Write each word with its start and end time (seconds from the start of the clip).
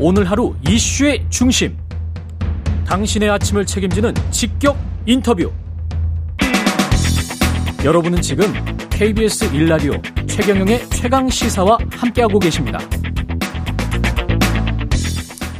오늘 0.00 0.30
하루 0.30 0.54
이슈의 0.68 1.24
중심. 1.28 1.76
당신의 2.86 3.30
아침을 3.30 3.66
책임지는 3.66 4.14
직격 4.30 4.76
인터뷰. 5.06 5.50
여러분은 7.84 8.22
지금 8.22 8.44
KBS 8.90 9.52
일라디오 9.52 9.94
최경영의 10.28 10.88
최강 10.90 11.28
시사와 11.28 11.78
함께하고 11.90 12.38
계십니다. 12.38 12.78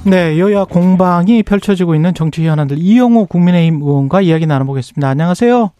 네, 0.06 0.38
여야 0.38 0.64
공방이 0.64 1.42
펼쳐지고 1.42 1.96
있는 1.96 2.14
정치 2.14 2.46
현안들 2.46 2.78
이영호 2.78 3.26
국민의힘 3.26 3.82
의원과 3.82 4.20
이야기 4.20 4.46
나눠보겠습니다. 4.46 5.08
안녕하세요. 5.08 5.72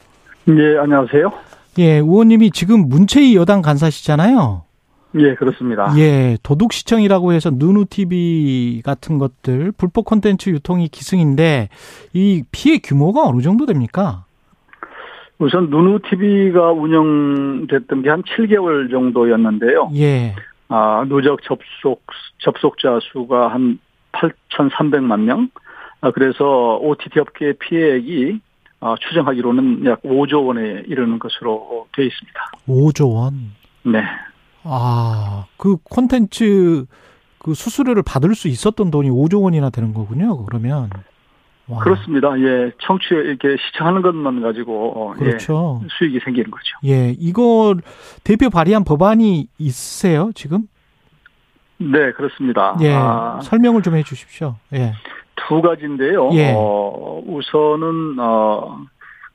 예, 0.49 0.79
안녕하세요. 0.83 1.33
예, 1.79 1.93
의원님이 1.99 2.51
지금 2.51 2.89
문체위 2.89 3.37
여당 3.37 3.63
간사시잖아요. 3.63 4.68
예, 5.17 5.35
그렇습니다. 5.35 5.93
예, 5.99 6.37
도둑시청이라고 6.43 7.33
해서 7.33 7.51
누누 7.53 7.87
TV 7.87 8.83
같은 8.85 9.19
것들 9.19 9.73
불법 9.73 10.05
콘텐츠 10.05 10.51
유통이 10.51 10.89
기승인데 10.89 11.69
이 12.13 12.43
피해 12.53 12.79
규모가 12.79 13.23
어느 13.27 13.41
정도 13.41 13.65
됩니까? 13.67 14.25
우선 15.39 15.71
누누 15.71 16.01
TV가 16.01 16.73
운영됐던 16.73 18.03
게 18.03 18.11
한 18.11 18.23
7개월 18.23 18.91
정도였는데요. 18.91 19.91
예. 19.97 20.35
아, 20.69 21.05
누적 21.09 21.43
접속 21.43 22.03
접속자 22.39 22.99
수가 23.13 23.49
한 23.49 23.79
8,300만 24.13 25.21
명. 25.21 25.49
아, 26.01 26.11
그래서 26.11 26.77
OTT 26.83 27.21
업계의 27.21 27.55
피해액이 27.59 28.41
아, 28.81 28.95
추정하기로는 29.01 29.87
약 29.87 30.03
5조 30.03 30.47
원에 30.47 30.83
이르는 30.87 31.19
것으로 31.19 31.87
되어 31.93 32.05
있습니다. 32.05 32.41
5조 32.69 33.15
원. 33.15 33.53
네. 33.85 34.03
아, 34.69 35.47
그 35.57 35.77
콘텐츠 35.85 36.85
그 37.39 37.55
수수료를 37.55 38.03
받을 38.03 38.35
수 38.35 38.49
있었던 38.49 38.91
돈이 38.91 39.11
5조 39.11 39.43
원이나 39.43 39.71
되는 39.71 39.95
거군요. 39.95 40.45
그러면. 40.45 40.91
와. 41.69 41.81
그렇습니다. 41.81 42.29
예, 42.41 42.73
청취 42.81 43.07
이렇게 43.11 43.57
시청하는 43.67 44.01
것만 44.01 44.41
가지고 44.41 44.93
어, 44.97 45.13
그렇죠. 45.13 45.81
예, 45.85 45.89
수익이 45.99 46.21
생기는 46.25 46.51
거죠. 46.51 46.65
예, 46.87 47.15
이거 47.19 47.75
대표 48.25 48.49
발의한 48.49 48.85
법안이 48.85 49.49
있으세요 49.59 50.31
지금? 50.35 50.67
네, 51.77 52.13
그렇습니다. 52.13 52.77
예, 52.81 52.95
아, 52.95 53.39
설명을 53.43 53.83
좀 53.83 53.97
해주십시오. 53.97 54.57
예, 54.73 54.95
두 55.47 55.61
가지인데요. 55.61 56.31
예. 56.33 56.55
어, 56.57 57.23
우선은 57.27 58.19
어, 58.19 58.79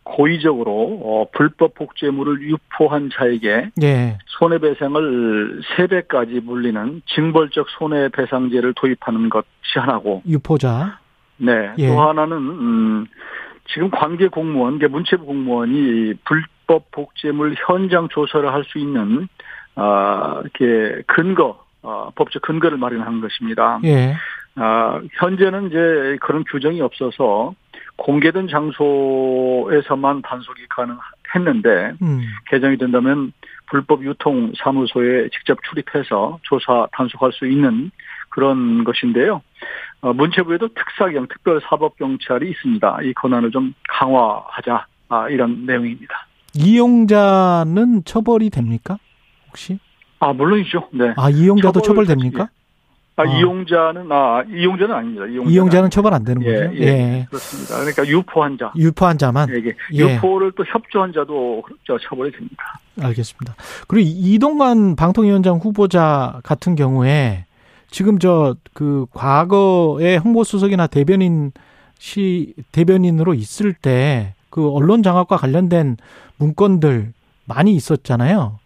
고의적으로 0.03 0.99
어, 1.03 1.25
불법 1.33 1.73
복제물을 1.75 2.41
유포한 2.41 3.09
자에게 3.13 3.69
예, 3.81 4.17
손해배상을 4.27 5.61
세배까지 5.75 6.41
물리는 6.43 7.01
징벌적 7.07 7.67
손해배상제를 7.77 8.73
도입하는 8.75 9.29
것이 9.29 9.45
하나고, 9.75 10.23
유포자. 10.27 10.99
네. 11.37 11.71
예. 11.77 11.87
또 11.87 12.01
하나는, 12.01 12.37
음, 12.37 13.05
지금 13.73 13.89
관계 13.89 14.27
공무원, 14.27 14.77
문체부 14.77 15.25
공무원이 15.25 16.15
불법 16.25 16.91
복제물 16.91 17.55
현장 17.65 18.07
조사를 18.09 18.51
할 18.51 18.63
수 18.65 18.77
있는, 18.77 19.27
아, 19.75 20.41
이렇게 20.43 21.01
근거, 21.07 21.63
어, 21.81 22.09
법적 22.15 22.41
근거를 22.41 22.77
마련하는 22.77 23.21
것입니다. 23.21 23.79
예, 23.85 24.15
아, 24.55 25.01
현재는 25.19 25.67
이제 25.67 26.17
그런 26.21 26.43
규정이 26.43 26.81
없어서 26.81 27.55
공개된 27.95 28.47
장소에서만 28.47 30.21
단속이 30.23 30.61
가능했는데, 30.69 31.93
음, 32.01 32.21
개정이 32.47 32.77
된다면 32.77 33.33
불법 33.69 34.03
유통 34.03 34.51
사무소에 34.57 35.29
직접 35.29 35.59
출입해서 35.63 36.39
조사 36.43 36.87
단속할 36.91 37.31
수 37.33 37.47
있는 37.47 37.91
그런 38.29 38.83
것인데요. 38.83 39.41
어, 40.01 40.13
문체부에도 40.13 40.69
특사경 40.73 41.27
특별 41.27 41.61
사법 41.69 41.97
경찰이 41.97 42.49
있습니다. 42.49 42.99
이 43.03 43.13
권한을 43.13 43.51
좀 43.51 43.73
강화하자 43.87 44.85
아, 45.09 45.29
이런 45.29 45.65
내용입니다. 45.65 46.27
이용자는 46.55 48.03
처벌이 48.03 48.49
됩니까? 48.49 48.97
혹시? 49.47 49.79
아 50.19 50.33
물론이죠. 50.33 50.89
네. 50.93 51.13
아, 51.17 51.29
이용자도 51.29 51.81
처벌 51.81 52.05
처벌됩니까? 52.05 52.49
아, 53.15 53.21
아. 53.21 53.25
이용자는 53.25 54.11
아 54.11 54.43
이용자는 54.49 54.95
아닙니다. 54.95 55.25
이용자는, 55.25 55.51
이용자는 55.51 55.89
처벌 55.89 56.13
안 56.13 56.23
되는 56.23 56.41
예, 56.43 56.53
거죠? 56.53 56.75
예, 56.75 56.81
예. 56.81 57.25
그렇습니다. 57.29 57.75
그러니까 57.75 58.07
유포한 58.07 58.57
자. 58.57 58.71
유포한 58.75 59.17
자만. 59.17 59.49
에게 59.53 59.73
예. 59.93 60.15
유포를 60.15 60.53
또 60.55 60.63
협조한 60.65 61.13
자도 61.13 61.63
저 61.85 61.97
처벌이 61.99 62.31
됩니다. 62.31 62.79
알겠습니다. 63.01 63.55
그리고 63.87 64.09
이동관 64.11 64.95
방통위원장 64.95 65.57
후보자 65.57 66.39
같은 66.43 66.75
경우에 66.75 67.45
지금 67.89 68.19
저 68.19 68.55
그 68.73 69.05
과거에 69.13 70.17
홍보수석이나 70.17 70.87
대변인 70.87 71.51
시 71.99 72.53
대변인으로 72.71 73.33
있을 73.33 73.73
때 73.73 74.33
그 74.53 74.69
언론 74.69 75.01
장악과 75.01 75.35
관련된 75.37 75.97
문건들 76.37 77.11
많이 77.45 77.73
있었잖아요. 77.73 78.59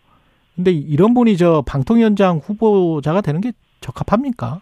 근데 0.54 0.72
이런 0.72 1.14
분이 1.14 1.38
저 1.38 1.64
방통위원장 1.66 2.42
후보자가 2.44 3.22
되는 3.22 3.40
게 3.40 3.54
적합합니까? 3.82 4.62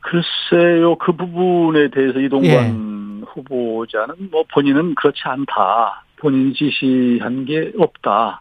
글쎄요, 0.00 0.96
그 0.96 1.12
부분에 1.12 1.90
대해서 1.90 2.18
이동관 2.18 3.22
예. 3.22 3.24
후보자는 3.26 4.30
뭐 4.30 4.44
본인은 4.52 4.94
그렇지 4.94 5.20
않다. 5.24 6.04
본인 6.20 6.54
지시한 6.54 7.44
게 7.44 7.72
없다. 7.78 8.40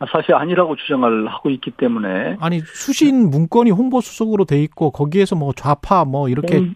아, 0.00 0.06
사실 0.12 0.34
아니라고 0.34 0.76
주장을 0.76 1.26
하고 1.28 1.50
있기 1.50 1.72
때문에. 1.72 2.36
아니 2.40 2.60
수신 2.60 3.30
문건이 3.30 3.70
홍보 3.72 4.00
수석으로 4.00 4.44
돼 4.44 4.62
있고 4.62 4.92
거기에서 4.92 5.34
뭐 5.34 5.52
좌파 5.52 6.04
뭐 6.04 6.28
이렇게 6.28 6.58
홍- 6.58 6.74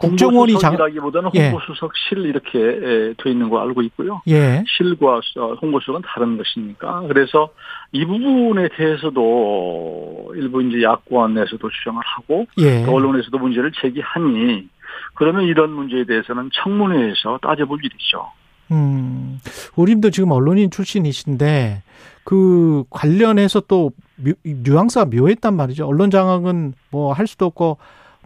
국정원이 0.00 0.54
장- 0.58 0.72
홍보수석이라기보다는 0.72 1.30
예. 1.34 1.50
홍보수석실 1.50 2.18
이렇게 2.26 2.58
에, 2.58 3.14
돼 3.22 3.30
있는 3.30 3.48
거 3.50 3.60
알고 3.60 3.82
있고요. 3.82 4.22
예 4.28 4.64
실과 4.66 5.20
어, 5.38 5.54
홍보수석은 5.60 6.02
다른 6.06 6.36
것이니까. 6.36 7.02
그래서 7.08 7.50
이 7.92 8.04
부분에 8.04 8.68
대해서도 8.76 10.32
일부 10.36 10.62
이제 10.62 10.82
야권에서도 10.82 11.68
주장을 11.70 12.00
하고 12.04 12.46
예. 12.58 12.84
또 12.84 12.94
언론에서도 12.94 13.38
문제를 13.38 13.72
제기하니 13.80 14.68
그러면 15.14 15.44
이런 15.44 15.70
문제에 15.70 16.04
대해서는 16.04 16.50
청문회에서 16.52 17.38
따져볼 17.42 17.78
일이죠. 17.84 18.26
음, 18.72 19.40
우림도 19.76 20.10
지금 20.10 20.30
언론인 20.30 20.70
출신이신데 20.70 21.82
그 22.24 22.84
관련해서 22.90 23.60
또 23.60 23.90
묘, 24.16 24.32
뉘앙스가 24.44 25.06
묘했단 25.06 25.54
말이죠. 25.54 25.86
언론 25.86 26.10
장악은 26.10 26.74
뭐 26.90 27.12
할 27.12 27.26
수도 27.26 27.46
없고 27.46 27.78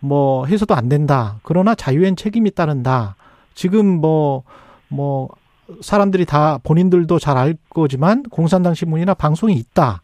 뭐 0.04 0.44
해서도 0.46 0.74
안 0.74 0.88
된다. 0.88 1.36
그러나 1.42 1.74
자유엔 1.74 2.16
책임이 2.16 2.50
따른다. 2.50 3.16
지금 3.54 4.00
뭐뭐 4.00 5.30
사람들이 5.80 6.26
다 6.26 6.58
본인들도 6.62 7.18
잘 7.18 7.38
알 7.38 7.54
거지만 7.70 8.22
공산당 8.24 8.74
신문이나 8.74 9.14
방송이 9.14 9.54
있다. 9.54 10.02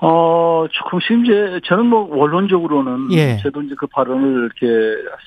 어, 0.00 0.66
조금 0.70 0.98
이제 1.22 1.60
저는 1.64 1.86
뭐 1.86 2.14
원론적으로는 2.14 3.12
예. 3.12 3.38
저도 3.42 3.62
이제 3.62 3.74
그 3.78 3.86
발언을 3.86 4.50
이렇게 4.60 4.66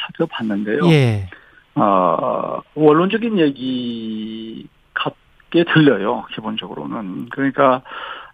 살펴봤는데요. 0.02 0.82
예. 0.92 1.30
어, 1.76 2.60
원론적인 2.76 3.40
얘기 3.40 4.68
같게 4.94 5.64
들려요. 5.74 6.26
기본적으로는 6.36 7.30
그러니까 7.30 7.82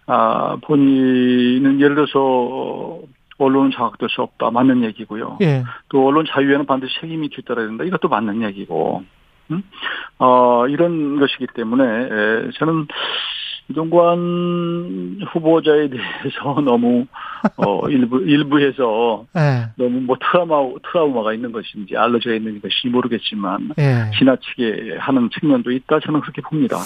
아 0.06 0.56
본인은 0.64 1.80
예를 1.80 1.94
들어서 1.94 2.93
언론은 3.38 3.70
장악될 3.72 4.08
수 4.08 4.22
없다 4.22 4.50
맞는 4.50 4.84
얘기고요. 4.84 5.38
예. 5.42 5.64
또 5.88 6.06
언론 6.06 6.24
자유에는 6.28 6.66
반드시 6.66 6.94
책임이 7.00 7.30
뒤따라야 7.30 7.66
된다. 7.66 7.84
이것도 7.84 8.08
맞는 8.08 8.42
얘기고. 8.42 9.02
음? 9.50 9.62
어, 10.18 10.66
이런 10.68 11.18
것이기 11.18 11.48
때문에 11.54 11.84
에, 11.84 12.50
저는 12.58 12.86
이동관 13.68 15.20
후보자에 15.32 15.88
대해서 15.88 16.60
너무 16.60 17.06
어 17.56 17.88
일부 17.88 18.20
일부에서 18.20 19.24
예. 19.36 19.70
너무 19.76 20.00
뭐 20.00 20.16
트라우마 20.20 20.78
트라우마가 20.90 21.32
있는 21.32 21.50
것인지 21.50 21.96
알러지가 21.96 22.34
있는 22.34 22.60
것인지 22.60 22.88
모르겠지만 22.88 23.70
예. 23.78 24.10
지나치게 24.18 24.96
하는 24.98 25.30
측면도 25.30 25.70
있다 25.70 26.00
저는 26.00 26.20
그렇게 26.20 26.42
봅니다. 26.42 26.76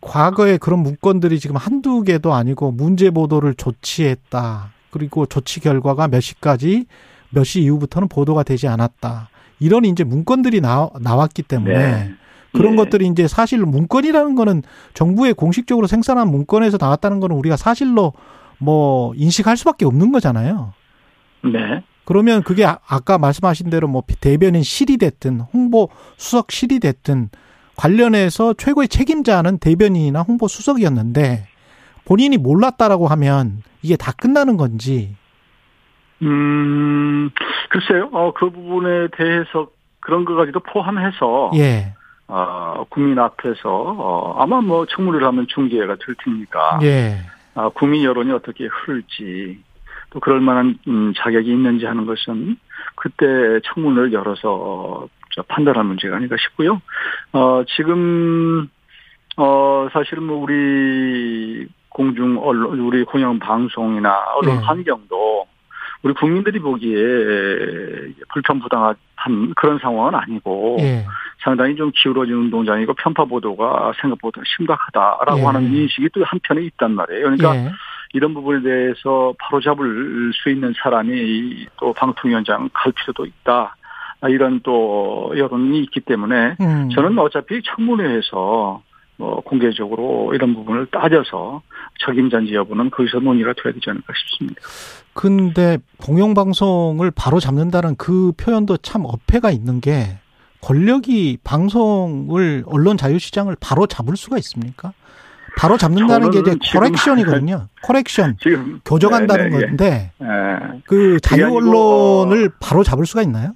과거에 0.00 0.56
그런 0.56 0.80
문건들이 0.80 1.38
지금 1.38 1.56
한두 1.56 2.02
개도 2.02 2.32
아니고 2.32 2.72
문제 2.72 3.10
보도를 3.10 3.54
조치했다. 3.54 4.75
그리고 4.96 5.26
조치 5.26 5.60
결과가 5.60 6.08
몇 6.08 6.20
시까지 6.20 6.86
몇 7.30 7.44
시 7.44 7.60
이후부터는 7.62 8.08
보도가 8.08 8.42
되지 8.42 8.68
않았다. 8.68 9.28
이런 9.58 9.84
이제 9.84 10.04
문건들이 10.04 10.60
나, 10.60 10.88
나왔기 11.00 11.42
때문에 11.42 11.74
네. 11.78 12.10
그런 12.52 12.72
예. 12.72 12.76
것들이 12.76 13.06
이제 13.08 13.26
사실 13.28 13.58
문건이라는 13.60 14.34
거는 14.34 14.62
정부에 14.94 15.32
공식적으로 15.32 15.86
생산한 15.86 16.28
문건에서 16.30 16.78
나왔다는 16.80 17.20
거는 17.20 17.36
우리가 17.36 17.56
사실로 17.56 18.12
뭐 18.58 19.12
인식할 19.16 19.56
수밖에 19.56 19.84
없는 19.84 20.12
거잖아요. 20.12 20.72
네. 21.44 21.82
그러면 22.04 22.42
그게 22.42 22.64
아- 22.64 22.78
아까 22.86 23.18
말씀하신 23.18 23.68
대로 23.70 23.88
뭐 23.88 24.02
대변인 24.20 24.62
실이 24.62 24.96
됐든 24.96 25.40
홍보 25.40 25.88
수석 26.16 26.52
실이 26.52 26.78
됐든 26.80 27.30
관련해서 27.76 28.54
최고의 28.54 28.88
책임자는 28.88 29.58
대변인이나 29.58 30.22
홍보 30.22 30.48
수석이었는데 30.48 31.46
본인이 32.06 32.38
몰랐다라고 32.38 33.08
하면 33.08 33.62
이게 33.82 33.96
다 33.96 34.12
끝나는 34.12 34.56
건지 34.56 35.16
음, 36.22 37.30
글쎄요. 37.68 38.08
어, 38.12 38.32
그 38.32 38.50
부분에 38.50 39.08
대해서 39.16 39.68
그런 40.00 40.24
것까지도 40.24 40.60
포함해서. 40.60 41.50
예. 41.56 41.94
어, 42.28 42.84
국민 42.88 43.18
앞에서, 43.18 43.60
어, 43.68 44.42
아마 44.42 44.60
뭐 44.60 44.86
청문회를 44.86 45.26
하면 45.26 45.46
중계가 45.48 45.96
될 45.96 46.14
테니까. 46.24 46.80
예. 46.82 47.18
아, 47.54 47.68
국민 47.68 48.02
여론이 48.02 48.32
어떻게 48.32 48.66
흐를지, 48.66 49.62
또 50.10 50.20
그럴 50.20 50.40
만한, 50.40 50.78
음, 50.88 51.12
자격이 51.16 51.48
있는지 51.50 51.86
하는 51.86 52.06
것은 52.06 52.56
그때 52.96 53.26
청문회를 53.64 54.12
열어서, 54.12 54.52
어, 54.52 55.08
판단할 55.48 55.84
문제가 55.84 56.16
아닌가 56.16 56.36
싶고요. 56.38 56.80
어, 57.32 57.62
지금, 57.76 58.68
어, 59.36 59.88
사실은 59.92 60.24
뭐 60.24 60.38
우리 60.38 61.68
공중 61.96 62.38
언론, 62.42 62.78
우리 62.78 63.04
공영 63.04 63.38
방송이나 63.38 64.14
언론 64.34 64.56
네. 64.56 64.62
환경도 64.62 65.46
우리 66.02 66.12
국민들이 66.12 66.58
보기에 66.58 66.92
불편부당한 68.34 68.94
그런 69.56 69.78
상황은 69.78 70.14
아니고 70.14 70.76
예. 70.80 71.06
상당히 71.42 71.74
좀 71.74 71.90
기울어진 71.94 72.34
운동장이고 72.34 72.92
편파 72.92 73.24
보도가 73.24 73.94
생각보다 73.98 74.42
심각하다라고 74.44 75.38
예. 75.38 75.44
하는 75.44 75.72
인식이 75.72 76.10
또 76.12 76.22
한편에 76.22 76.64
있단 76.64 76.92
말이에요. 76.92 77.22
그러니까 77.22 77.56
예. 77.56 77.72
이런 78.12 78.34
부분에 78.34 78.60
대해서 78.60 79.32
바로 79.38 79.62
잡을 79.62 80.32
수 80.34 80.50
있는 80.50 80.74
사람이 80.76 81.66
또 81.78 81.94
방통위원장 81.94 82.68
갈 82.74 82.92
필요도 82.92 83.24
있다. 83.24 83.74
이런 84.28 84.60
또 84.62 85.32
여론이 85.34 85.80
있기 85.84 86.00
때문에 86.00 86.56
음. 86.60 86.90
저는 86.90 87.18
어차피 87.18 87.62
청문회에서 87.62 88.82
뭐 89.18 89.40
공개적으로 89.40 90.32
이런 90.34 90.54
부분을 90.54 90.86
따져서 90.90 91.62
적임자인지 92.00 92.54
여부는 92.54 92.90
거기서 92.90 93.20
논의가 93.20 93.54
돼야 93.54 93.72
되지 93.72 93.88
않을까 93.88 94.12
싶습니다. 94.14 94.60
근데 95.14 95.78
공영방송을 95.98 97.10
바로 97.10 97.40
잡는다는 97.40 97.96
그 97.96 98.32
표현도 98.36 98.78
참 98.78 99.04
어폐가 99.04 99.50
있는 99.50 99.80
게 99.80 100.18
권력이 100.60 101.38
방송을 101.44 102.64
언론 102.66 102.96
자유시장을 102.96 103.56
바로 103.60 103.86
잡을 103.86 104.16
수가 104.16 104.36
있습니까? 104.38 104.92
바로 105.56 105.78
잡는다는 105.78 106.30
게 106.30 106.40
이제. 106.40 106.54
코렉션 107.82 108.36
지금 108.40 108.80
교정한다는 108.84 109.50
네, 109.50 109.56
네, 109.56 109.66
건데 109.66 110.12
예. 110.20 110.26
예. 110.26 110.80
그 110.84 111.18
자유 111.20 111.46
언론을 111.46 112.50
바로 112.60 112.82
잡을 112.82 113.06
수가 113.06 113.22
있나요? 113.22 113.54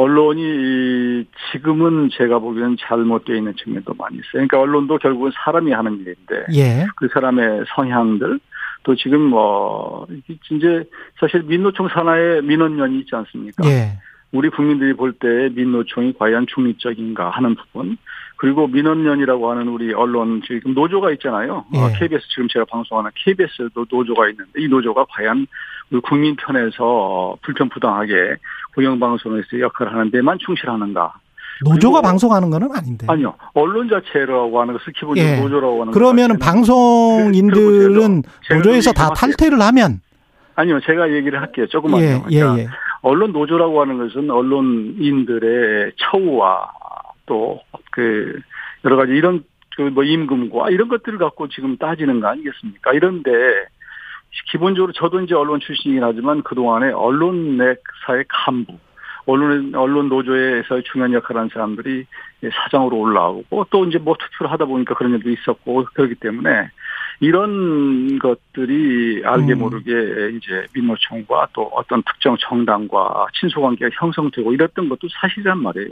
언론이 0.00 1.26
지금은 1.52 2.08
제가 2.16 2.38
보기에는 2.38 2.76
잘못되어 2.80 3.36
있는 3.36 3.54
측면도 3.54 3.92
많이 3.94 4.16
있어요. 4.16 4.32
그러니까 4.32 4.60
언론도 4.60 4.96
결국은 4.98 5.30
사람이 5.44 5.72
하는 5.72 5.98
일인데 6.00 6.46
예. 6.54 6.86
그 6.96 7.08
사람의 7.12 7.64
성향들 7.74 8.40
또 8.82 8.94
지금 8.96 9.20
뭐 9.20 10.06
이제 10.50 10.84
사실 11.18 11.42
민노총 11.42 11.88
산하에 11.88 12.40
민원연이 12.40 13.00
있지 13.00 13.14
않습니까? 13.14 13.68
예. 13.68 13.98
우리 14.32 14.48
국민들이 14.48 14.94
볼 14.94 15.12
때 15.12 15.50
민노총이 15.54 16.14
과연 16.18 16.46
중립적인가 16.46 17.30
하는 17.30 17.54
부분 17.56 17.98
그리고 18.40 18.66
민원연이라고 18.68 19.50
하는 19.50 19.68
우리 19.68 19.92
언론 19.92 20.40
지금 20.46 20.72
노조가 20.72 21.10
있잖아요. 21.12 21.66
예. 21.74 21.78
어, 21.78 21.90
KBS 21.98 22.26
지금 22.30 22.48
제가 22.50 22.64
방송하는 22.70 23.10
KBS도 23.14 23.84
노조가 23.90 24.30
있는데 24.30 24.50
이 24.56 24.66
노조가 24.66 25.04
과연 25.10 25.46
우리 25.90 26.00
국민 26.00 26.34
편에서 26.36 27.36
불편부당하게 27.42 28.36
공영방송에서 28.74 29.60
역할을 29.60 29.92
하는 29.92 30.10
데만 30.10 30.38
충실하는가? 30.38 31.12
노조가 31.66 32.00
방송하는 32.00 32.48
거는 32.48 32.70
아닌데. 32.74 33.04
아니요. 33.10 33.34
언론 33.52 33.90
자체라고 33.90 34.58
하는 34.58 34.72
것을 34.72 34.94
기본적으로 34.94 35.34
예. 35.36 35.38
노조라고 35.42 35.80
하는 35.82 35.92
그러면은 35.92 36.36
자체는- 36.36 36.40
방송인들은 36.40 38.22
제가 38.48 38.56
노조에서 38.56 38.92
좀 38.92 38.94
다. 38.94 39.10
탈퇴를 39.14 39.60
하면 39.60 40.00
아니요. 40.54 40.80
제가 40.80 41.12
얘기를 41.12 41.38
할게요. 41.38 41.66
조금만요. 41.66 42.02
예, 42.04 42.22
예, 42.30 42.40
그러니까 42.40 42.58
예. 42.62 42.68
언론 43.02 43.32
노조라고 43.32 43.82
하는 43.82 43.98
것은 43.98 44.30
언론인들의 44.30 45.92
처우와 45.96 46.70
또 47.30 47.62
그 47.92 48.40
여러 48.84 48.96
가지 48.96 49.12
이런 49.12 49.44
그 49.76 49.82
뭐 49.82 50.04
임금과 50.04 50.70
이런 50.70 50.88
것들을 50.88 51.18
갖고 51.18 51.48
지금 51.48 51.76
따지는 51.76 52.20
거 52.20 52.28
아니겠습니까? 52.28 52.92
이런데 52.92 53.30
기본적으로 54.50 54.92
저도 54.92 55.20
이제 55.20 55.34
언론 55.34 55.60
출신이긴 55.60 56.04
하지만 56.04 56.42
그동안에 56.42 56.92
언론 56.92 57.56
내사의 57.56 58.24
간부, 58.28 58.76
언론, 59.26 59.74
언론 59.74 60.08
노조에서 60.08 60.82
중요한 60.82 61.12
역할을 61.14 61.38
하는 61.40 61.50
사람들이 61.52 62.06
사장으로 62.52 62.96
올라오고 62.96 63.66
또 63.70 63.84
이제 63.86 63.98
뭐 63.98 64.16
투표를 64.18 64.52
하다 64.52 64.66
보니까 64.66 64.94
그런 64.94 65.12
일도 65.14 65.30
있었고 65.30 65.86
그렇기 65.94 66.16
때문에 66.16 66.68
이런 67.20 68.18
것들이 68.18 69.22
알게 69.24 69.54
음. 69.54 69.58
모르게 69.60 69.90
이제 70.36 70.66
민노총과 70.74 71.48
또 71.52 71.70
어떤 71.74 72.02
특정 72.02 72.36
정당과 72.38 73.26
친소관계가 73.40 73.90
형성되고 73.94 74.52
이랬던 74.52 74.88
것도 74.88 75.08
사실이란 75.20 75.62
말이에요. 75.62 75.90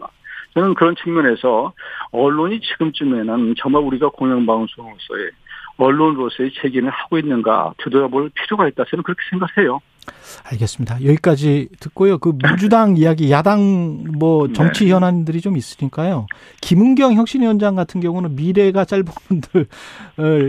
저는 0.54 0.74
그런 0.74 0.96
측면에서 0.96 1.72
언론이 2.10 2.60
지금쯤에는 2.60 3.54
정말 3.58 3.82
우리가 3.82 4.08
공영방송으로서의 4.10 5.30
언론으로서의 5.76 6.52
책임을 6.60 6.90
하고 6.90 7.18
있는가 7.18 7.74
되돌아볼 7.78 8.30
필요가 8.34 8.66
있다. 8.68 8.84
저는 8.90 9.02
그렇게 9.02 9.20
생각해요. 9.30 9.80
알겠습니다. 10.44 11.02
여기까지 11.04 11.68
듣고요. 11.80 12.18
그 12.18 12.32
민주당 12.36 12.96
이야기, 12.98 13.30
야당 13.30 14.04
뭐 14.18 14.52
정치 14.52 14.86
네. 14.86 14.90
현안들이 14.92 15.40
좀 15.40 15.56
있으니까요. 15.56 16.26
김은경 16.60 17.14
혁신위원장 17.14 17.74
같은 17.76 18.00
경우는 18.00 18.34
미래가 18.36 18.84
짧은 18.84 19.04
분들을 19.04 19.68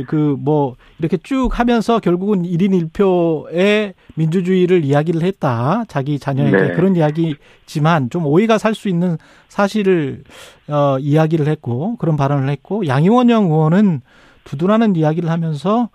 그 0.08 0.38
뭐 0.40 0.76
이렇게 1.00 1.18
쭉 1.18 1.50
하면서 1.60 2.00
결국은 2.00 2.44
1인 2.44 2.92
1표의 2.92 3.94
민주주의를 4.16 4.86
이야기를 4.86 5.22
했다. 5.24 5.84
자기 5.88 6.20
자녀에게 6.20 6.58
네. 6.58 6.72
그런 6.74 6.96
이야기지만 6.96 8.10
좀 8.10 8.26
오해가 8.26 8.58
살 8.58 8.74
수 8.76 8.88
있는 8.88 9.18
사실을 9.50 10.24
어 10.68 10.98
이야기를 11.00 11.48
했고 11.48 11.98
그런 11.98 12.16
발언을 12.16 12.50
했고 12.50 12.86
양이원영 12.88 13.46
의원은 13.46 14.02
두둔하는 14.46 14.96
이야기를 14.96 15.30
하면서 15.30 15.90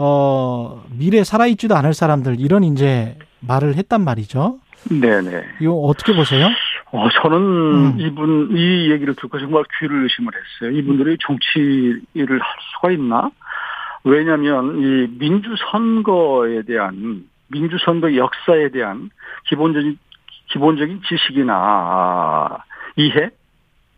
어, 0.00 0.84
미래 0.96 1.24
살아있지도 1.24 1.74
않을 1.74 1.92
사람들, 1.92 2.38
이런 2.38 2.62
이제 2.62 3.16
말을 3.40 3.74
했단 3.74 4.04
말이죠. 4.04 4.60
네네. 4.88 5.44
이거 5.60 5.72
어떻게 5.72 6.14
보세요? 6.14 6.46
어, 6.92 7.08
저는 7.20 7.36
음. 7.36 7.96
이분, 7.98 8.56
이 8.56 8.92
얘기를 8.92 9.14
듣고 9.14 9.40
정말 9.40 9.64
귀를 9.80 10.04
의심을 10.04 10.32
했어요. 10.32 10.78
이분들이 10.78 11.16
정치를 11.20 12.40
할 12.40 12.56
수가 12.74 12.92
있나? 12.92 13.30
왜냐면, 14.04 14.78
이 14.78 15.08
민주선거에 15.18 16.62
대한, 16.62 17.24
민주선거 17.48 18.14
역사에 18.14 18.68
대한 18.68 19.10
기본적인, 19.48 19.98
기본적인 20.52 21.02
지식이나, 21.08 21.52
아, 21.52 22.58
이해, 22.96 23.30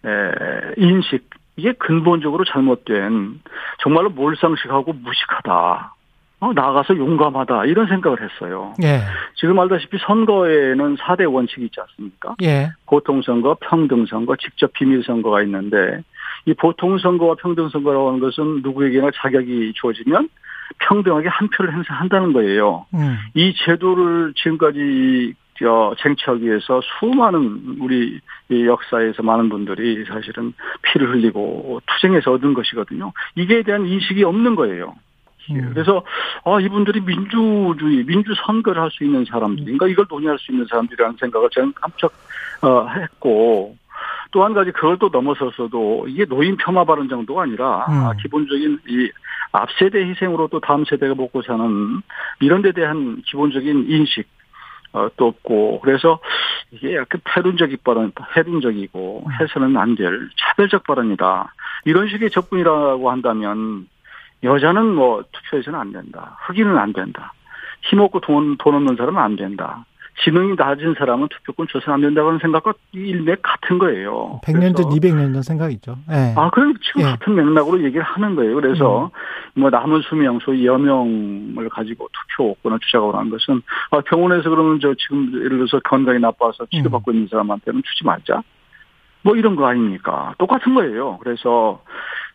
에, 0.07 0.75
인식, 0.78 1.28
이게 1.57 1.73
근본적으로 1.73 2.45
잘못된, 2.45 3.40
정말로 3.83 4.11
몰상식하고 4.11 4.92
무식하다. 4.92 5.95
어, 6.40 6.52
나가서 6.54 6.97
용감하다. 6.97 7.66
이런 7.66 7.87
생각을 7.87 8.19
했어요. 8.23 8.75
예, 8.83 9.00
지금 9.35 9.59
알다시피 9.59 9.99
선거에는 10.07 10.97
4대 10.97 11.30
원칙이 11.30 11.66
있지 11.66 11.80
않습니까? 11.80 12.35
예, 12.42 12.71
보통선거, 12.87 13.59
평등선거, 13.61 14.37
직접 14.37 14.73
비밀선거가 14.73 15.42
있는데 15.42 16.02
이 16.47 16.54
보통선거와 16.54 17.35
평등선거라고 17.35 18.09
하는 18.09 18.21
것은 18.21 18.62
누구에게나 18.62 19.11
자격이 19.16 19.75
주어지면 19.75 20.30
평등하게 20.78 21.28
한 21.28 21.50
표를 21.50 21.75
행사한다는 21.75 22.33
거예요. 22.33 22.87
음, 22.95 23.19
이 23.35 23.54
제도를 23.66 24.33
지금까지 24.35 25.35
저 25.61 25.95
쟁취하기 25.99 26.43
위해서 26.43 26.81
수많은 26.81 27.76
우리 27.81 28.19
이 28.49 28.67
역사에서 28.67 29.23
많은 29.23 29.50
분들이 29.50 30.05
사실은 30.07 30.55
피를 30.83 31.11
흘리고 31.11 31.81
투쟁해서 31.87 32.33
얻은 32.33 32.55
것이거든요. 32.55 33.12
이게 33.35 33.62
대한 33.62 33.87
인식이 33.87 34.25
없는 34.25 34.57
거예요. 34.57 34.95
음. 35.50 35.71
그래서 35.75 36.02
아 36.45 36.61
이분들이 36.61 37.00
민주주의, 37.00 38.05
민주 38.05 38.33
선거를 38.47 38.81
할 38.81 38.90
수 38.90 39.05
있는 39.05 39.25
사람들인가 39.25 39.87
이걸 39.88 40.07
논의할 40.09 40.38
수 40.38 40.50
있는 40.50 40.67
사람들이라는 40.69 41.17
생각을 41.21 41.49
저는 41.50 41.73
깜짝 41.75 42.12
어, 42.62 42.88
했고 42.88 43.76
또 44.33 44.45
한 44.45 44.55
가지 44.55 44.71
그걸 44.71 44.97
또 44.99 45.11
넘어서서도 45.12 46.07
이게 46.09 46.25
노인 46.25 46.57
폄하 46.57 46.85
발언 46.85 47.09
정도가 47.09 47.43
아니라 47.43 47.85
음. 47.88 47.93
아, 47.93 48.12
기본적인 48.23 48.79
이 48.88 49.11
앞세대 49.52 50.09
희생으로 50.09 50.49
또 50.49 50.61
다음 50.61 50.85
세대가 50.85 51.14
먹고 51.14 51.43
사는 51.43 52.00
이런 52.40 52.62
데 52.62 52.73
대한 52.73 53.21
기본적인 53.26 53.87
인식 53.88 54.29
어, 54.92 55.09
또 55.16 55.28
없고 55.28 55.80
그래서 55.80 56.18
이게 56.73 56.97
약간 56.97 57.20
패륜적인 57.25 57.78
발언, 57.85 58.12
패륜적이고 58.35 59.25
해서는 59.40 59.76
안 59.76 59.94
될 59.94 60.28
차별적 60.37 60.85
발언이다. 60.85 61.54
이런 61.85 62.09
식의 62.09 62.30
접근이라고 62.30 63.11
한다면 63.11 63.88
여자는 64.42 64.94
뭐 64.94 65.23
투표해서는 65.32 65.78
안 65.78 65.92
된다. 65.92 66.37
흑인은 66.47 66.76
안 66.78 66.92
된다. 66.92 67.32
힘 67.82 68.00
없고 68.00 68.20
돈, 68.20 68.56
돈 68.59 68.75
없는 68.75 68.97
사람은 68.97 69.20
안 69.23 69.37
된다. 69.37 69.85
지능이 70.24 70.54
낮은 70.56 70.94
사람은 70.98 71.28
투표권 71.28 71.68
줘서는 71.70 71.94
안 71.94 72.00
된다고 72.02 72.28
하는 72.28 72.40
생각과 72.40 72.74
일맥 72.92 73.40
같은 73.42 73.78
거예요. 73.78 74.40
100년 74.44 74.76
전, 74.76 74.86
200년 74.86 75.32
전 75.32 75.42
생각이죠. 75.42 75.96
네. 76.08 76.34
아, 76.36 76.50
그럼 76.50 76.74
지금 76.82 77.02
네. 77.02 77.10
같은 77.10 77.34
맥락으로 77.34 77.82
얘기를 77.84 78.02
하는 78.02 78.34
거예요. 78.36 78.54
그래서 78.56 79.10
음. 79.54 79.60
뭐 79.60 79.70
남은 79.70 80.02
수명, 80.02 80.38
소위 80.40 80.66
여명을 80.66 81.68
가지고 81.70 82.08
투표권을 82.36 82.78
주자고 82.80 83.12
하는 83.12 83.30
것은 83.30 83.62
아, 83.90 84.00
병원에서 84.00 84.50
그러면 84.50 84.78
저 84.80 84.94
지금 84.94 85.32
예를 85.34 85.56
들어서 85.58 85.80
건강이 85.80 86.18
나빠서 86.18 86.66
치료받고 86.66 87.10
음. 87.10 87.14
있는 87.14 87.28
사람한테는 87.28 87.82
주지 87.84 88.04
말자. 88.04 88.42
뭐 89.22 89.36
이런 89.36 89.56
거 89.56 89.66
아닙니까? 89.66 90.34
똑같은 90.38 90.74
거예요. 90.74 91.18
그래서 91.22 91.82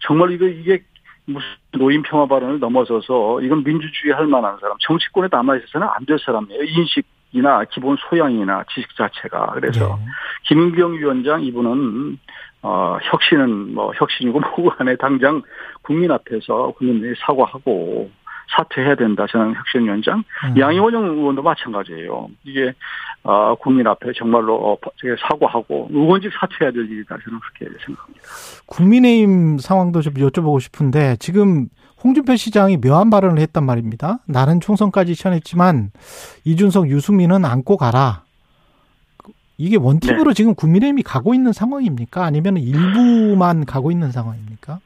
정말 0.01 0.31
이거 0.31 0.45
이게 0.45 0.83
무슨 1.25 1.47
노인 1.71 2.03
평화 2.03 2.27
발언을 2.27 2.59
넘어서서 2.59 3.41
이건 3.41 3.63
민주주의 3.63 4.13
할 4.13 4.27
만한 4.27 4.57
사람, 4.61 4.77
정치권에 4.81 5.27
남아 5.31 5.55
있어서는 5.57 5.87
안 5.87 6.05
될 6.05 6.19
사람이에요. 6.19 6.63
인식 6.63 7.05
이나 7.35 7.63
기본 7.65 7.97
소양이나 7.99 8.63
지식 8.73 8.95
자체가. 8.95 9.51
그래서 9.55 9.97
네. 9.99 10.05
김은경 10.43 10.93
위원장 10.93 11.43
이분은 11.43 12.17
어 12.61 12.97
혁신은 13.03 13.73
뭐 13.73 13.91
혁신이고 13.93 14.39
뭐고 14.39 14.69
간에 14.69 14.95
당장 14.95 15.41
국민 15.81 16.11
앞에서 16.11 16.71
국민들이 16.77 17.13
사과하고 17.19 18.09
사퇴해야 18.55 18.95
된다. 18.95 19.25
저는 19.29 19.55
혁신위원장. 19.55 20.23
음. 20.45 20.59
양이원영 20.59 21.03
의원도 21.03 21.41
마찬가지예요. 21.41 22.29
이게 22.43 22.73
어, 23.23 23.55
국민 23.55 23.87
앞에 23.87 24.13
정말로 24.15 24.55
어, 24.55 24.77
사과하고 25.27 25.89
의원직 25.91 26.31
사퇴해야 26.39 26.71
될 26.71 26.89
일이다. 26.89 27.17
저는 27.23 27.39
그렇게 27.39 27.77
생각합니다. 27.85 28.27
국민의힘 28.67 29.57
상황도 29.57 30.01
좀 30.01 30.13
여쭤보고 30.13 30.59
싶은데 30.61 31.15
지금 31.19 31.67
홍준표 32.05 32.35
시장이 32.35 32.77
묘한 32.77 33.09
발언을 33.09 33.39
했단 33.41 33.65
말입니다. 33.65 34.19
나는 34.27 34.61
총선까지 34.61 35.15
시원했지만 35.15 35.89
이준석, 36.45 36.87
유승민은 36.91 37.43
안고 37.43 37.77
가라. 37.77 38.21
이게 39.57 39.75
원팀으로 39.75 40.25
네. 40.25 40.33
지금 40.35 40.53
국민의힘이 40.53 41.01
가고 41.01 41.33
있는 41.33 41.51
상황입니까? 41.51 42.23
아니면 42.23 42.57
일부만 42.57 43.65
가고 43.65 43.89
있는 43.89 44.11
상황입니까? 44.11 44.79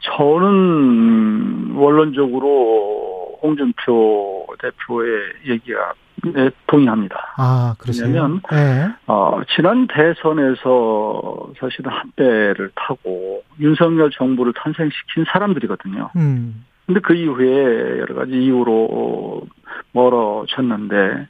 저는 0.00 1.76
원론적으로 1.76 3.38
홍준표 3.42 4.39
대표의 4.60 5.32
얘기가 5.46 5.94
네, 6.22 6.50
동의합니다. 6.66 7.34
아, 7.38 7.74
그러세요? 7.78 8.06
왜냐면 8.06 8.42
네. 8.50 8.88
어, 9.06 9.40
지난 9.54 9.86
대선에서 9.86 11.52
사실은 11.58 11.90
한 11.90 12.12
배를 12.14 12.70
타고 12.74 13.42
윤석열 13.58 14.10
정부를 14.10 14.52
탄생시킨 14.54 15.24
사람들이거든요. 15.32 16.10
음. 16.16 16.64
근데 16.86 17.00
그 17.00 17.14
이후에 17.14 18.00
여러 18.00 18.14
가지 18.16 18.32
이유로 18.32 19.46
멀어졌는데 19.92 21.28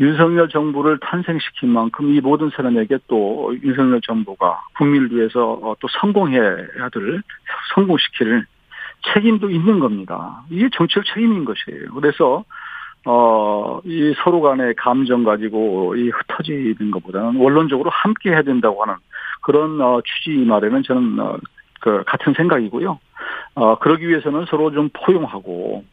윤석열 0.00 0.48
정부를 0.48 0.98
탄생시킨 1.00 1.68
만큼 1.68 2.14
이 2.14 2.20
모든 2.20 2.50
사람에게 2.50 2.98
또 3.08 3.54
윤석열 3.62 4.00
정부가 4.02 4.62
국민을 4.76 5.12
위해서 5.12 5.58
어, 5.62 5.74
또 5.80 5.88
성공해야 6.00 6.88
될 6.92 7.22
성공시킬 7.74 8.46
책임도 9.12 9.50
있는 9.50 9.80
겁니다. 9.80 10.42
이게 10.50 10.68
정치적 10.72 11.04
책임인 11.06 11.44
것이에요. 11.44 11.92
그래서 11.94 12.44
어, 13.04 13.80
이 13.84 14.14
서로 14.22 14.40
간의 14.40 14.74
감정 14.76 15.24
가지고 15.24 15.96
이 15.96 16.10
흩어지는 16.10 16.90
것보다는 16.92 17.36
원론적으로 17.40 17.90
함께 17.90 18.30
해야 18.30 18.42
된다고 18.42 18.82
하는 18.82 18.94
그런 19.40 19.80
어, 19.80 20.00
취지 20.02 20.38
말에는 20.44 20.82
저는 20.84 21.18
어, 21.18 21.36
그 21.80 22.04
같은 22.06 22.32
생각이고요. 22.34 22.98
어, 23.54 23.78
그러기 23.78 24.08
위해서는 24.08 24.46
서로 24.48 24.70
좀 24.70 24.88
포용하고 24.92 25.84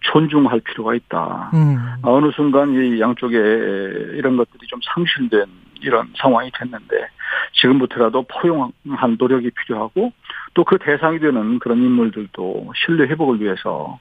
존중할 0.00 0.60
필요가 0.60 0.94
있다. 0.94 1.50
음. 1.54 1.78
어느 2.02 2.30
순간 2.32 2.74
이 2.74 3.00
양쪽에 3.00 3.36
이런 3.36 4.36
것들이 4.36 4.66
좀 4.66 4.78
상실된 4.82 5.46
이런 5.80 6.12
상황이 6.16 6.50
됐는데 6.52 7.08
지금부터라도 7.52 8.26
포용한 8.28 9.16
노력이 9.18 9.50
필요하고 9.50 10.12
또 10.54 10.64
그 10.68 10.76
대상이 10.78 11.18
되는 11.18 11.58
그런 11.60 11.78
인물들도 11.78 12.72
신뢰 12.76 13.06
회복을 13.06 13.40
위해서 13.40 13.98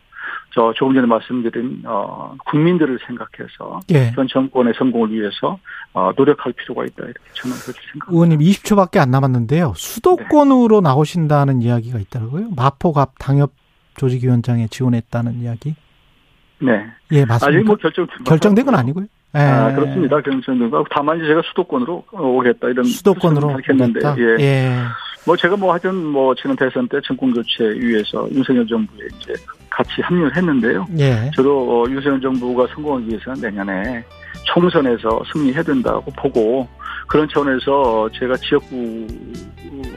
저 0.53 0.73
조금 0.75 0.93
전에 0.93 1.07
말씀드린 1.07 1.83
어 1.85 2.35
국민들을 2.45 2.99
생각해서 3.07 3.79
예. 3.91 4.11
현 4.15 4.27
정권의 4.27 4.73
성공을 4.77 5.11
위해서 5.11 5.59
어 5.93 6.11
노력할 6.17 6.51
필요가 6.51 6.83
있다 6.83 7.05
이렇게 7.05 7.19
저는 7.33 7.55
그렇게 7.57 7.79
생각합니다. 7.91 8.07
의원님 8.11 8.39
20초밖에 8.39 8.97
안 8.97 9.11
남았는데요. 9.11 9.73
수도권으로 9.75 10.81
네. 10.81 10.89
나오신다는 10.89 11.61
이야기가 11.61 11.99
있더라고요. 11.99 12.49
마포갑 12.57 13.13
당협 13.19 13.51
조직위원장에 13.95 14.67
지원했다는 14.67 15.35
이야기. 15.35 15.75
네. 16.59 16.85
예, 17.11 17.23
맞습니다. 17.23 17.45
아직 17.47 17.65
뭐 17.65 17.75
결정 17.77 18.07
결정된 18.25 18.65
건 18.65 18.75
아니고요. 18.75 19.05
예. 19.37 19.41
아, 19.41 19.73
그렇습니다. 19.73 20.19
거. 20.69 20.83
다만 20.89 21.17
이제 21.17 21.27
제가 21.27 21.41
수도권으로 21.49 22.03
오겠다 22.11 22.69
이런 22.69 22.85
수도권으로 22.85 23.59
했는데 23.67 23.99
예. 24.17 24.43
예. 24.43 24.77
뭐 25.25 25.35
제가 25.35 25.57
뭐 25.57 25.71
하여튼 25.71 25.95
뭐 25.95 26.33
지난 26.35 26.55
대선 26.55 26.87
때 26.87 26.99
정권 27.05 27.33
교체 27.33 27.65
위해서 27.77 28.27
윤석열 28.31 28.65
정부에 28.65 29.07
이제 29.19 29.33
같이 29.69 30.01
합류를 30.01 30.35
했는데요. 30.35 30.87
예. 30.97 31.29
저도 31.35 31.83
어, 31.83 31.89
윤석열 31.89 32.21
정부가 32.21 32.65
성공하기 32.73 33.09
위해서는 33.09 33.41
내년에 33.41 34.03
총선에서 34.45 35.23
승리해야 35.31 35.63
된다고 35.63 36.09
보고 36.17 36.67
그런 37.07 37.27
차원에서 37.29 38.09
제가 38.17 38.35
지역구 38.37 39.07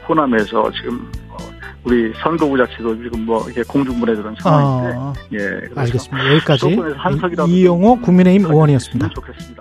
호남에서 0.07 0.69
지금 0.71 1.09
어, 1.29 1.37
우리 1.83 2.13
선거구 2.21 2.57
자체도 2.57 2.95
지금 3.01 3.25
뭐 3.25 3.43
이렇게 3.45 3.63
공중분해 3.63 4.15
그런 4.15 4.35
상황인데 4.39 4.97
아, 4.97 5.13
예 5.33 5.61
알겠습니다 5.75 6.33
여기까지 6.35 6.77
이용호 7.47 8.01
국민의힘 8.01 8.45
의원이었습니다. 8.45 9.09
좋겠습니다. 9.09 9.59